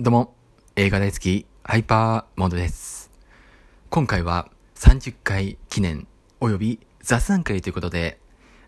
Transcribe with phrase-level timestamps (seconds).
[0.00, 0.34] どうも、
[0.74, 3.10] 映画大好き、ハイパーモードです。
[3.90, 6.08] 今回は30回記念
[6.40, 8.18] 及び雑談会ということで、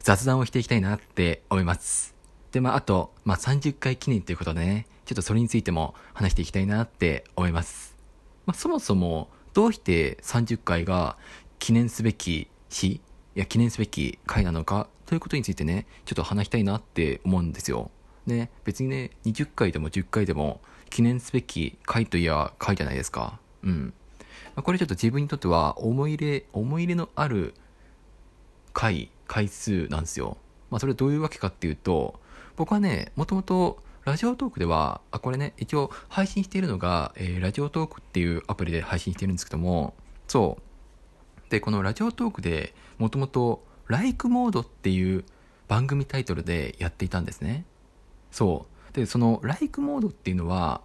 [0.00, 2.14] 雑談をしていきたいなって思います。
[2.52, 7.96] で、まあ、あと、まあ、30回記念ということでね、ちょっとそれについても話していきたいなって思います。
[8.44, 11.16] まあ、そもそも、どうして30回が
[11.58, 13.00] 記念すべき日、い
[13.34, 17.90] や、記念すべき回なのかということについてね、ちょっと話したいなって思うんですよ。
[18.26, 20.60] ね、別にね、20回でも10回でも
[20.94, 23.40] 記念すべき回といや回じゃないですか。
[23.64, 23.92] うん。
[24.54, 27.54] まこれちょっと自分にとっては思い入れ、思い入れのある
[28.72, 30.36] 回、回数なんですよ。
[30.70, 32.20] まあそれどういうわけかっていうと、
[32.54, 39.94] 僕はね、もともとラジオトークでは、あ、これね、一応配信しているのが、えーラジオトークっていうアプリで配信してるんですけども、
[40.28, 41.50] そう。
[41.50, 45.24] で、このラジオトークでもともと、ライクモードっていう
[45.66, 47.64] 番組タイトルでやっていたんですね。
[48.30, 48.73] そう。
[48.94, 50.80] で、そのライクモードっていうのは、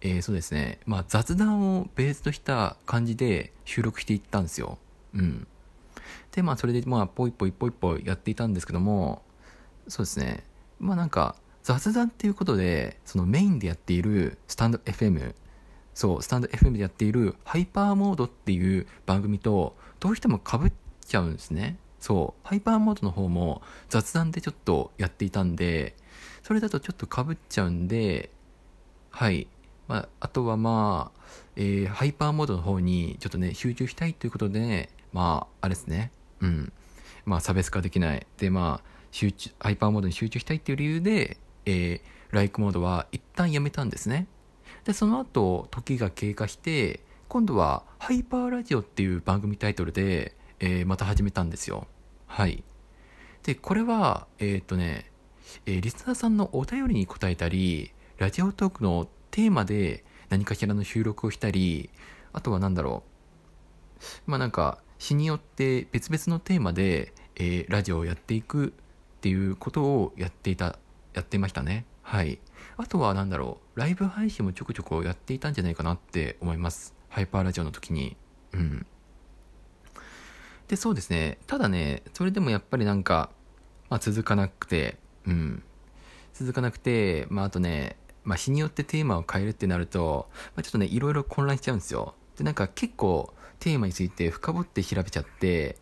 [0.00, 4.78] えーそうですね、まあ雑談をベースとした感じで収録していったんですよ。
[5.14, 5.46] うん。
[6.32, 9.22] で、まあそれでまあポイポイポイポイやっていたんですけども、
[9.88, 10.44] そうですね、
[10.78, 15.34] まあなんか雑談っていうことで、そのメインでやっているスタンド FM、
[15.94, 20.72] そう、スタンド FM でやっているハイパーモードっていう番組とどうしても被っ
[21.06, 21.78] ちゃうんですね。
[22.00, 25.96] そう、ハイパーモードの方も雑談でちょっとやっていたんで、
[26.42, 28.30] それだとちょっと被っちゃうんで、
[29.10, 29.46] はい。
[29.86, 31.20] まあ、あとはまあ、
[31.56, 36.10] えーハイパーモードの方にちょっとね、集中したいということで、まあ、あれですね。
[36.40, 36.72] うん。
[37.24, 38.26] まあ、差別化できない。
[38.38, 41.36] で、まあ、集中、ハイパーモードに集中したいっていう理由で、
[41.66, 44.26] えーライクモードは一旦やめたんですね。
[44.84, 51.86] で、その後、時が経過して、今度は、ハイパーラジオっていう番組タイトルで、えーまた始めたんですよ。
[52.26, 52.64] はい。
[53.44, 55.12] で、これは、えーっとね、
[55.66, 61.90] えーリスナーさんのお便りに答えたり、ラジオトークのテーマで何かしらの収録をしたり、
[62.32, 63.02] あとは何だろ
[64.26, 64.30] う。
[64.30, 68.70] まあなんか、詩によって別々のテーマで、えーラジオをやっていくっ
[69.20, 70.78] ていうことをやっていた、
[71.14, 71.86] やってましたね。
[72.02, 72.38] はい。
[72.76, 73.80] あとは何だろう。
[73.80, 76.94] ライブ配信もちょくちょくやっていたんじゃないかなって思います。
[77.08, 78.16] ハイパーラジオの時に。
[78.52, 78.86] うん。
[80.68, 81.38] で、そうですね。
[81.46, 83.30] ただね、それでもやっぱりなんか、
[83.88, 85.62] まあ続かなくて、うん。
[86.32, 92.14] 続かなくて、まああとね、まあ日によってテーマを変えるってなると、まあ、ちょっとね、いろいろ混乱しちゃうんですよ。
[92.36, 95.76] で、なんか結構テーマについて深掘って調べちゃって、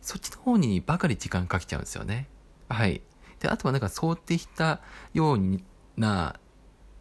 [0.00, 2.28] そっちの方にばかり時間かけちゃうんですよね。
[2.68, 3.02] はい。
[3.40, 4.80] で、あとはなんか想定した
[5.12, 5.40] よう
[5.96, 6.38] な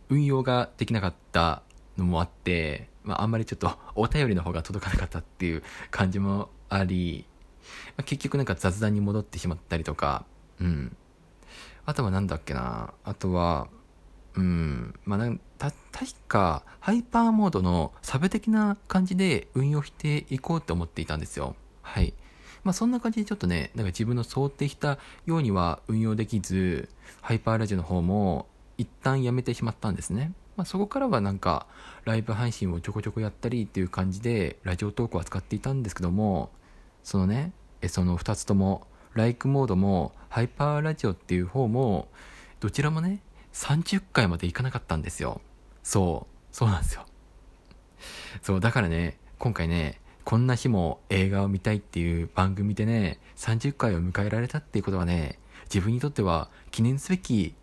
[0.10, 1.64] 運用ができなかった
[1.98, 7.26] のもあって、まああんまりちょっとお便りの方が届かなかったっていう感じもあり、
[7.96, 10.26] まあ結局なんか雑談に戻ってしまったりとか、
[10.60, 10.96] うん。
[11.88, 12.94] あとはなんだっけな？
[13.06, 13.70] あとは、
[14.36, 14.94] うん。
[15.06, 21.56] まあなん、た、確か、ハイパーモードのサブ的な感じで運用していこうと思っていたんですよ。
[21.82, 22.14] はい。
[22.66, 26.90] まあそんな感じでちょっとね、なんか自分の想定したようには運用できず、
[27.22, 28.48] ハイパーラジオの方も
[28.78, 30.34] 一旦やめてしまったんですね。
[30.58, 31.68] まあそこからはなんか、
[32.04, 36.52] ライブ配信をちょこちょこやったりっていう感じで、ラジオトークを扱っていたんですけども、
[37.02, 37.54] そのね、
[37.88, 38.88] その2つとも、
[39.18, 42.08] ライクモードも、ハイパーラジオっていう方も、
[42.60, 45.42] どちらもね、30回までいかなかったんですよ。
[45.84, 47.06] そう、そうなんですよ。
[48.42, 57.56] そう、だからね、今回ね、こんな日も映画を見たいっていう番組でね、30回を迎えられたっていうことはね、自分にとっては記念すべき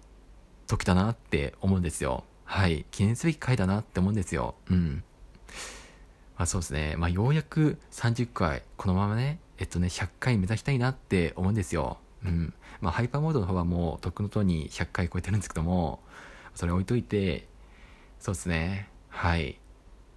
[0.67, 2.25] 時だなって思うんですよ。
[2.45, 2.85] はい。
[2.91, 4.55] 記念すべき回だなって思うんですよ。
[4.71, 5.05] うん。
[6.37, 6.95] まあそうですね。
[6.97, 11.99] まあようやく30回、このままね、えっとね、100回目指したいなって思うんですよ。
[12.25, 12.55] うん。
[12.81, 16.01] まあハイパーモードの方はもうとっくのとに100回超えてるんですけども、
[16.55, 17.47] それ置いといて、
[18.19, 18.89] そうですね。
[19.09, 19.59] はい。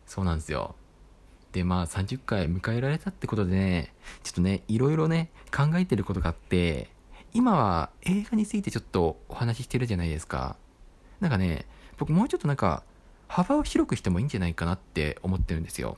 [0.05, 0.75] そうなんですよ。
[1.51, 3.93] で、まあ30回迎えられたってことでね、
[4.23, 6.89] ちょっとね、いろいろね、考えてることがあって、
[7.33, 10.55] 今は映画についてちょっとお話ししてるじゃないですか。
[11.19, 11.65] なんかね、
[11.97, 12.83] 僕もうちょっとなんか、
[13.27, 15.97] 幅を広くしてもいいんじゃないかなって思ってるんですよ。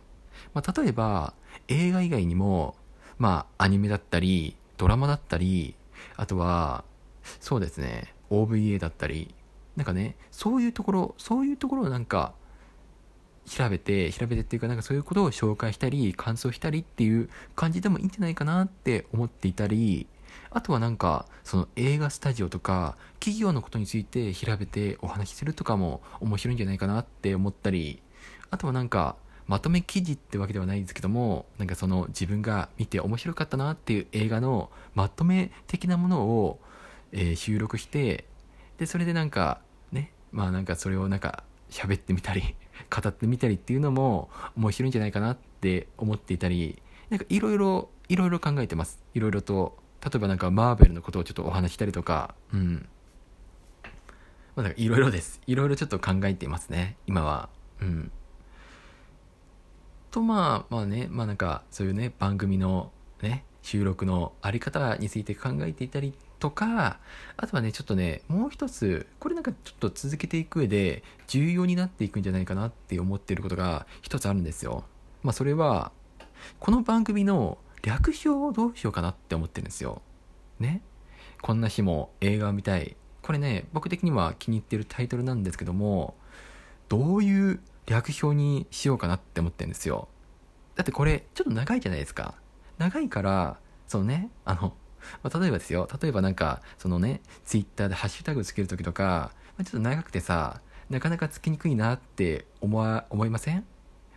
[0.54, 1.34] まあ、例えば、
[1.68, 2.76] 映画以外にも、
[3.20, 5.76] まあ、アニメだったり、ドラマだったり、
[6.16, 6.86] あとは、
[7.42, 9.36] そうですね、OVA だったり、
[9.76, 12.34] なんかね、そういうところ、そういうところをなんか、
[13.46, 20.08] 調べて、調べてっていうか、なんかそういうことを紹介したり、感想したりっていう感じでもいいんじゃないかなって思っていたり、
[20.52, 28.02] あとはなんか、その映画スタジオとか、企業のことについて調べてお話しするとかも面白いんじゃないかなって思ったり、
[28.50, 29.16] あとはなんか、
[29.50, 36.60] まとめ記事ってわけではないんですけども、なんかその自分が見て面白かったなっていう映画のまとめ的なものを、
[37.12, 38.26] えー収録して、
[38.78, 39.60] で、それでなんか、
[39.92, 42.56] ね、まあなんかそれをなんか喋ってみたり
[42.96, 46.80] 語ってみたりっていうのも面白いんじゃないかなって思っていたり
[47.10, 49.04] なんかいろいろいろいろ考えてます。
[49.16, 52.88] いろいろと例えばなんかマーベルのことをちょっとお話したりとかうん。
[54.56, 55.42] まあいろいろです。
[55.48, 57.50] いろいろちょっと考えていますね今は。
[57.82, 58.12] うん。
[60.12, 62.92] とまあまあねまあなんかそういうね番組の
[63.22, 67.00] ね収録のあり方について考えていたりとか、
[67.38, 74.86] あとはね、ちょっとね、もう一つ、これなんかちょっと続けていく上で重要になっていくんじゃないかなって思ってることが一つあるんですよ。
[75.22, 75.92] まあそれは、
[76.60, 80.02] この番組の略表をどうしようかなって思ってるんですよ。
[80.60, 80.82] ね。
[81.42, 82.96] こんな日も映画を見たい。
[83.22, 86.16] これね、僕的には気に入ってるタイトルなんですけども、
[86.88, 90.08] どういう略表にしようかなって思ってんですよ。
[90.76, 92.36] だってこれ、ちょっと長いじゃないですか。
[92.78, 93.58] 長いから、
[93.88, 94.74] そのね、あの、
[95.24, 103.66] まあ、例えばですよ、例えばなんか、そのね、ツイッターでハッシュタグつけるときとか、まあ、ちょっと長くてさ、なかなかつきにくいなって思わ、思いません？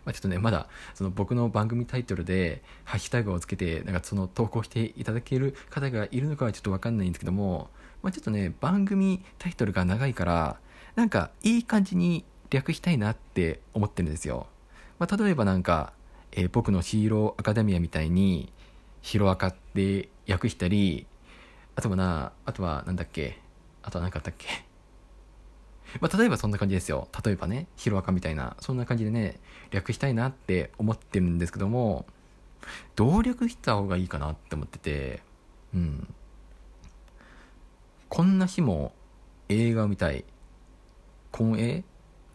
[0.05, 7.69] まあ、ちょっとね、まだ、その僕の番組タイトルで、ハッシュタグをつけて、なんかその投稿していただける方がいるのかはちょっとわかんないんですけども、
[8.01, 10.59] まあ、ちょっとね、番組タイトルが長いから、
[10.95, 14.45] なんかいい感じに略したいなって思ってるんですよ。
[14.99, 15.91] まあ、例えばなんか、
[16.31, 18.53] えー、僕のヒーローアカデミアみたいに、
[19.01, 21.07] ヒロアカって訳したり、
[21.75, 23.39] あとはな、あとはなんだっけ、
[23.81, 24.47] あとは何かあったっけ。
[25.99, 27.07] まあ、例えばそんな感じですよ。
[27.25, 29.39] 例えばね、ヒロアカみたいな、そんな感じでね、
[29.71, 32.05] 略したいなって思ってるんですけども、
[32.95, 35.23] どう略した方がいいかなって思ってて、
[35.73, 36.07] うん。
[38.09, 38.93] こんな日も
[39.49, 40.23] 映画を見たい。
[41.31, 41.83] こんえ？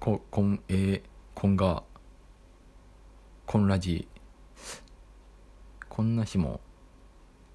[0.00, 1.03] こ、こんえ
[1.35, 1.83] こんが、
[3.47, 4.06] こんラジ、
[5.89, 6.61] こんな日も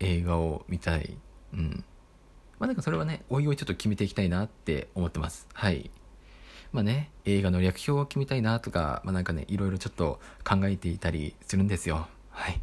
[0.01, 1.18] 映画を見たい。
[1.54, 1.86] うん。
[2.60, 5.48] まあなんかそれはね、おいおいちょっと決めていきたいなって思ってます。
[5.54, 5.90] はい。
[6.74, 12.07] まあね、映画の略表を決めたいなとか、まあなんかね、いろいろちょっと考えていたりするんですよ。
[12.30, 12.60] はい。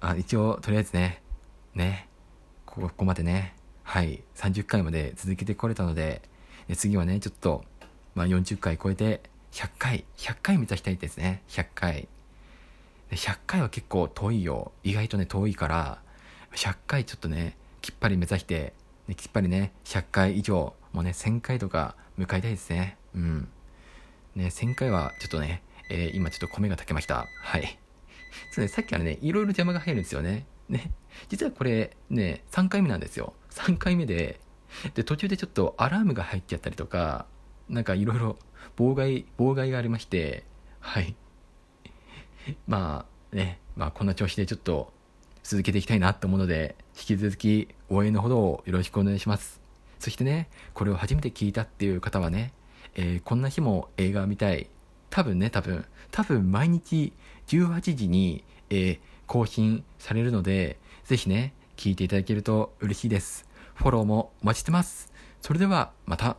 [0.00, 1.22] あ一応、とりあえずね、
[1.76, 2.08] ね、
[2.66, 3.54] ここまでね、
[3.84, 6.22] はい、30回まで続けてこれたので、
[6.76, 7.64] 次はね、ちょっと、
[8.14, 9.22] まあ40回超えて、
[9.52, 11.42] 100回、100回目指したいですね。
[11.48, 12.08] 100回。
[13.10, 14.72] 100回は結構遠いよ。
[14.82, 16.02] 意外とね、遠いから、
[16.54, 18.72] 100回ちょっとね、きっぱり目指して、
[19.16, 22.96] きっぱりね、100回以上、もうね、1000回とか迎えたいですね。
[23.14, 23.48] うん。
[24.34, 27.26] ね、1000回はちょっとね、えー、今ちょっと米が炊けました。
[27.42, 27.78] はい。
[28.52, 30.46] そうね、さっきからね、いろいろ邪魔が入るんですよね。
[30.68, 30.90] ね。
[31.28, 33.34] 実はこれ、ね、3回目なんですよ。
[33.50, 34.40] 3回目で、
[34.94, 37.26] で、途中でちょっとアラームが入っちゃったりとか、
[37.72, 38.38] なんかいろいろ
[38.76, 40.44] 妨害、妨害がありまして、
[40.78, 41.16] はい。
[42.68, 44.92] まあね、まあこんな調子でちょっと
[45.42, 49.60] 続けていきたいなと思うので、引き続き応援のほどをよろしくお願いします。
[49.98, 52.52] そしてね、これを初めて聞いたっていう方はね、
[52.94, 54.68] えー、こんな日も映画を見たい。
[55.10, 57.12] 多分ね、多分、多分毎日
[57.48, 63.48] 18時に、えー、更新されるので、ぜひね、聞いていただけると嬉しいです。
[63.74, 65.12] フォローもお待ちしてます。
[65.40, 66.36] それでは、また。